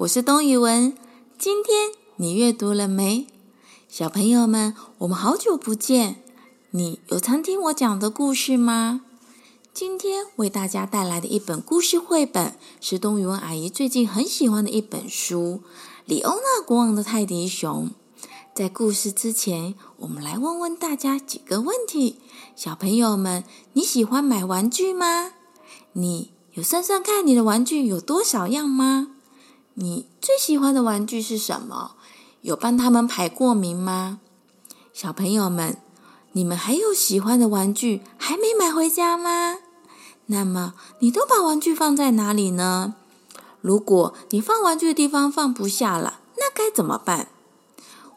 [0.00, 0.96] 我是东雨文。
[1.36, 3.26] 今天你阅读了没？
[3.88, 6.22] 小朋友们，我们好久不见。
[6.70, 9.00] 你有常听我讲的故事吗？
[9.74, 15.62] 今天为大家带来的一本故事绘本，是东雨文阿姨最近很喜欢的一本书
[16.04, 17.90] 《李欧那国王的泰迪熊》。
[18.54, 22.20] 在故事之前，我们来问问大家几个问题：
[22.54, 23.42] 小朋友们，
[23.72, 25.32] 你喜欢买玩具吗？
[25.94, 29.16] 你有算算看你的玩具有多少样吗？
[29.80, 31.92] 你最喜欢的玩具是什么？
[32.40, 34.18] 有帮他们排过名吗？
[34.92, 35.78] 小朋友们，
[36.32, 39.58] 你们还有喜欢的玩具还没买回家吗？
[40.26, 42.96] 那么你都把玩具放在哪里呢？
[43.60, 47.28] 如果你放玩具的地方放不下了，那该怎么办？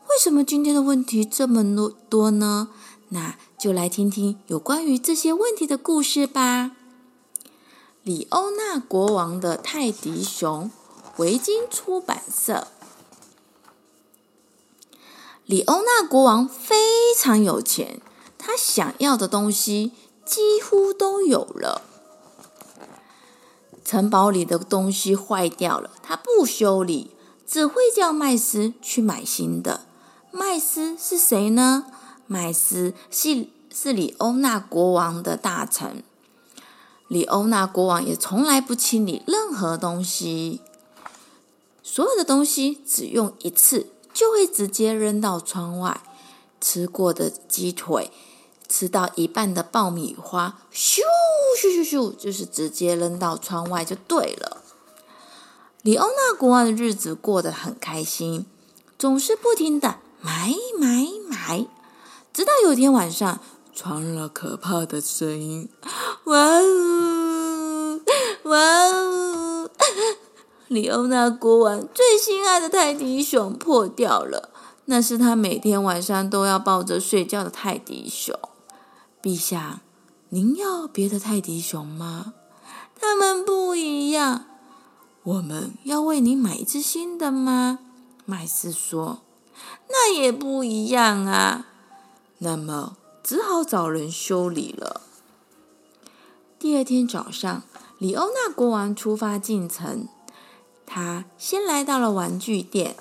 [0.10, 2.70] 为什么今天的问题这么多多呢？
[3.10, 6.72] 那就来听听有关于这些问题的故事吧。
[8.02, 10.72] 李欧那国王的泰迪熊。
[11.18, 12.68] 维京出版社。
[15.46, 18.00] 李欧那国王非常有钱，
[18.38, 19.92] 他想要的东西
[20.26, 21.82] 几乎都有了。
[23.84, 27.12] 城堡里的东西坏掉了，他不修理，
[27.46, 29.82] 只会叫麦斯去买新的。
[30.32, 31.88] 麦斯是谁呢？
[32.26, 36.02] 麦斯是是李欧那国王的大臣。
[37.10, 40.62] 李欧那国王也从来不清理任何东西。
[41.94, 46.02] 所有的东西只用一次，就会直接扔到窗外。
[46.62, 48.10] 吃过的鸡腿，
[48.70, 51.02] 吃到一半的爆米花，咻
[51.62, 54.62] 咻咻咻，就是直接扔到窗外就对了。
[55.82, 58.46] 李欧娜国王的日子过得很开心，
[58.98, 61.68] 总是不停的买买买，
[62.32, 63.42] 直到有天晚上
[63.76, 65.68] 传了可怕的声音，
[66.24, 68.00] 哇哦，
[68.44, 69.11] 哇哦！
[70.72, 74.52] 李欧娜国王最心爱的泰迪熊破掉了，
[74.86, 78.34] 那是他每天晚上都要抱着睡觉的泰迪熊。
[79.22, 79.82] 陛下，
[80.30, 82.36] 您要别的泰迪熊吗？
[82.98, 84.46] 他们不一样。
[85.24, 87.80] 我们要为您买一只新的吗？
[88.24, 89.20] 麦斯说。
[89.90, 91.66] 那也不一样啊。
[92.38, 95.02] 那么只好找人修理了。
[96.58, 97.64] 第二天早上，
[97.98, 100.08] 李欧娜国王出发进城。
[100.94, 102.98] 他先来到了玩具店，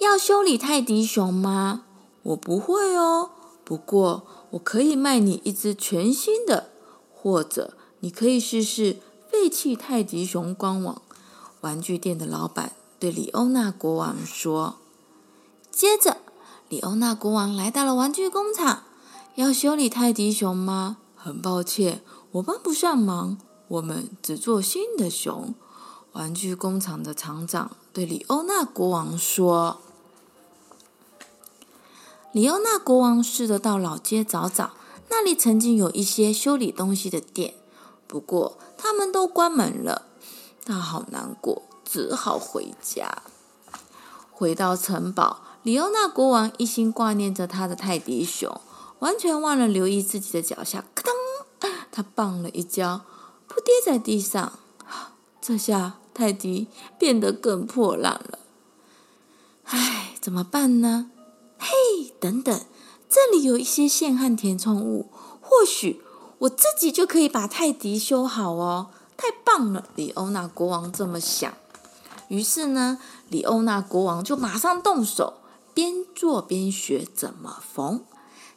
[0.00, 1.84] 要修理泰迪熊吗？
[2.24, 3.30] 我不会哦，
[3.62, 6.70] 不过我可以卖你一只全新的，
[7.14, 8.96] 或者你可以试试
[9.30, 11.00] 废弃泰迪熊官网。
[11.60, 14.74] 玩具店的老板对李欧娜国王说。
[15.70, 16.16] 接着，
[16.68, 18.82] 李欧娜国王来到了玩具工厂，
[19.36, 20.96] 要修理泰迪熊吗？
[21.14, 23.38] 很抱歉，我帮不上忙。
[23.70, 25.54] 我们只做新的熊。
[26.12, 29.80] 玩具工厂的厂长对李欧那国王说
[32.34, 34.72] ：“李欧那国王试着到老街找找，
[35.08, 37.54] 那里曾经有一些修理东西的店，
[38.08, 40.06] 不过他们都关门了。
[40.64, 43.22] 他好难过，只好回家。
[44.32, 48.60] 回到城堡，李欧那国王一心挂念着他的泰迪熊，
[48.98, 50.84] 完全忘了留意自己的脚下。
[50.92, 51.04] 咔
[51.60, 53.02] 当，他绊了一跤。”
[53.50, 54.60] 扑跌在地上，
[55.42, 58.38] 这下泰迪变得更破烂了。
[59.64, 61.10] 唉，怎么办呢？
[61.58, 62.60] 嘿，等等，
[63.08, 65.10] 这里有一些线和填充物，
[65.40, 66.00] 或许
[66.38, 68.90] 我自己就可以把泰迪修好哦！
[69.16, 71.52] 太棒了，李欧娜国王这么想。
[72.28, 75.40] 于是呢，李欧娜国王就马上动手，
[75.74, 78.04] 边做边学怎么缝。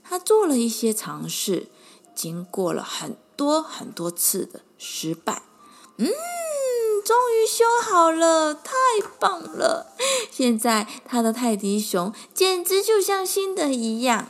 [0.03, 1.70] 他做了一些尝试，
[2.14, 5.44] 经过了很多很多次的失败，
[5.98, 6.08] 嗯，
[7.06, 8.72] 终于修好了，太
[9.20, 9.94] 棒了！
[10.32, 14.28] 现在他的泰迪熊简直就像新的一样，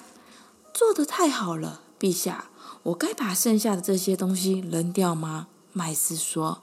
[0.74, 2.50] 做得太好了，陛下，
[2.84, 5.48] 我该把剩下的这些东西扔掉吗？
[5.72, 6.62] 麦斯说：“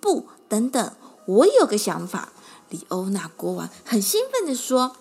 [0.00, 0.92] 不，等等，
[1.26, 2.30] 我有个想法。”
[2.68, 4.96] 李欧娜国王很兴奋地说。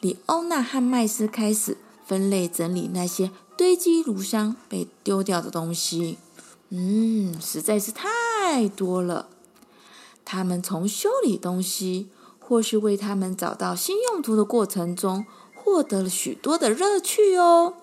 [0.00, 1.76] 李欧娜和麦斯开始
[2.06, 3.32] 分类整理那些。
[3.58, 6.16] 堆积如山被丢掉的东西，
[6.68, 9.28] 嗯，实在是太多了。
[10.24, 12.08] 他们从修理东西，
[12.38, 15.26] 或是为他们找到新用途的过程中，
[15.56, 17.74] 获得了许多的乐趣哦。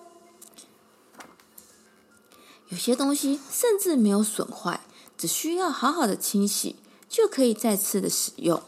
[2.70, 4.80] 有些东西甚至没有损坏，
[5.18, 6.76] 只需要好好的清洗，
[7.06, 8.62] 就可以再次的使用。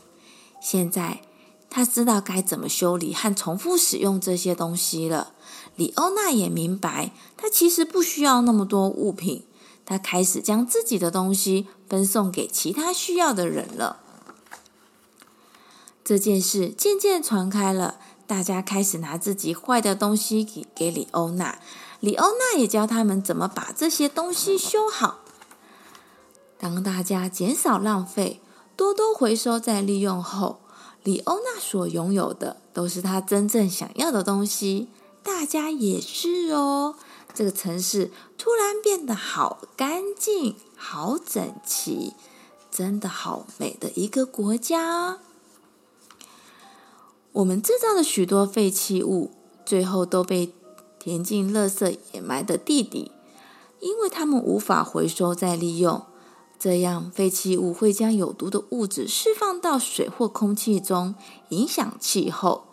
[0.60, 1.22] 现在
[1.70, 5.32] 他知道该怎么修理和重复使用这些东西了。
[5.76, 9.44] 李欧娜也明白，他其实不需要那么多物品，
[9.84, 14.00] 他开始将自己的东西分送给其他需要的人了。
[16.02, 21.58] 这件事渐渐传开了，大家开始拿自己坏的东西给给李欧娜，
[22.00, 25.18] 李欧娜也教他们怎么把这些东西修好。
[26.58, 28.40] 当大家减少浪费，
[28.74, 30.60] 多多回收再利用后，
[31.04, 34.88] 李欧娜所拥有的都是她真正想要的东西，
[35.22, 36.96] 大家也是哦。
[37.34, 42.14] 这个城市突然变得好干净、好整齐，
[42.70, 45.18] 真的好美的一个国家。
[47.32, 49.30] 我们制造的许多废弃物，
[49.64, 50.52] 最后都被
[50.98, 53.12] 填进垃圾掩埋的地底，
[53.78, 56.02] 因为它们无法回收再利用。
[56.58, 61.14] 这样，废弃物会将有毒的物质释放到水或空气中，
[61.50, 62.64] 影响气候，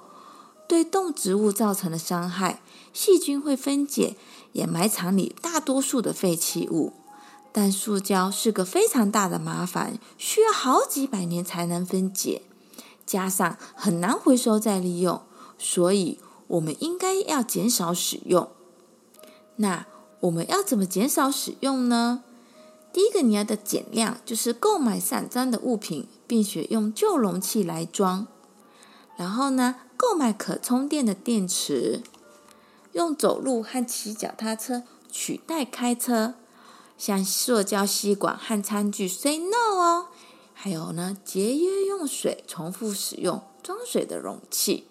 [0.67, 2.61] 对动植物造成的伤害。
[2.91, 4.15] 细菌会分解
[4.53, 6.93] 掩埋场里大多数的废弃物，
[7.51, 12.41] 但塑胶是个非常大的麻烦，需要好几百年才能分解。
[13.05, 15.21] 加上很难回收再利用，
[15.59, 18.49] 所以我们应该要减少使用。
[19.57, 19.85] 那
[20.21, 22.23] 我们要怎么减少使用呢？
[22.95, 28.25] 第一个你要的减量就是购买散装的物品，并且用旧容器来装。
[29.17, 32.01] 然后呢，购买可充电的电池，
[32.93, 36.35] 用走路和骑脚踏车取代开车。
[36.97, 40.05] 像塑胶吸管和餐具，say no 哦。
[40.53, 44.87] 还有呢，节约用水，重复使用装水的容器。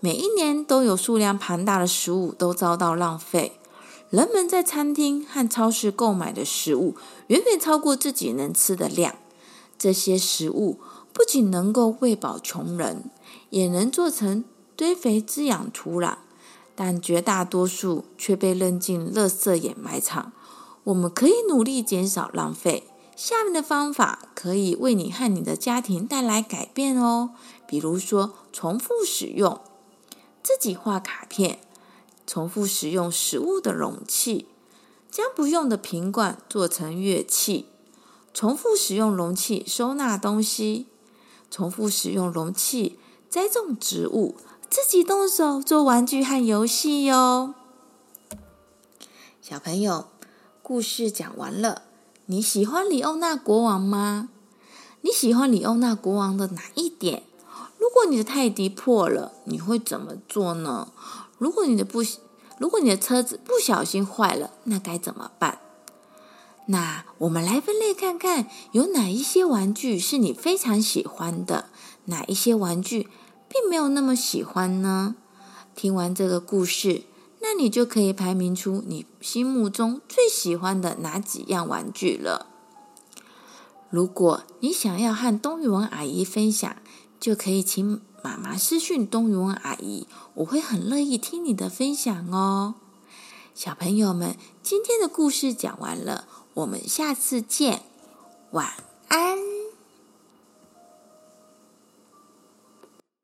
[0.00, 3.60] 每一年都有数量庞大的食物都遭到浪费。
[4.14, 6.94] 人们在餐厅和超市购买的食物
[7.26, 9.16] 远远超过自己能吃的量。
[9.76, 10.78] 这些食物
[11.12, 13.10] 不仅能够喂饱穷人，
[13.50, 14.44] 也能做成
[14.76, 16.18] 堆肥滋养土壤，
[16.76, 20.30] 但绝大多数却被扔进垃圾掩埋场。
[20.84, 22.84] 我们可以努力减少浪费。
[23.16, 27.30] 下面的方法可以为你和你的家庭带来改变哦。
[27.66, 29.60] 比如说，重复使用，
[30.40, 31.58] 自己画卡片，
[32.26, 34.48] 重复使用食物的容器，
[35.10, 37.66] 将不用的瓶罐做成乐器，
[38.32, 40.86] 重复使用容器收纳东西，
[41.50, 42.98] 重复使用容器
[43.28, 44.36] 栽种植物，
[44.70, 47.54] 自己动手做玩具和游戏哟。
[49.40, 50.06] 小朋友，
[50.62, 51.82] 故事讲完了。
[52.26, 54.30] 你喜欢李欧娜国王吗？
[55.02, 57.24] 你喜欢李欧娜国王的哪一点？
[57.78, 60.88] 如果你的泰迪破了，你会怎么做呢？
[61.38, 62.02] 如果你的不，
[62.58, 65.58] 如果你的车子不小心坏了，那该怎么办？
[66.66, 71.70] 那我们来分类看看，有哪一些玩具是你非常喜欢的，
[72.06, 73.08] 哪一些玩具
[73.48, 75.16] 并没有那么喜欢呢？
[75.74, 77.02] 听完这个故事。
[77.46, 82.46] 那你就可以排名出你心目中最喜欢的哪几样玩具了。
[83.90, 86.74] 如果你想要和东雨文阿姨分享，
[87.20, 92.76] 就可以请妈妈私讯冬雨文阿姨，我会很乐意听你的分享哦。
[93.54, 97.82] 小朋友们，今天的故事讲完了，我们下次见，
[98.52, 98.72] 晚
[99.08, 99.53] 安。